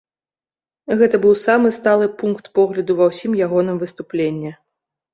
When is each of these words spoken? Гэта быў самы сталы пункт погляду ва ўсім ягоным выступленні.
Гэта 1.01 1.19
быў 1.25 1.35
самы 1.43 1.69
сталы 1.77 2.09
пункт 2.23 2.51
погляду 2.63 2.99
ва 3.03 3.13
ўсім 3.13 3.31
ягоным 3.47 3.77
выступленні. 3.87 4.51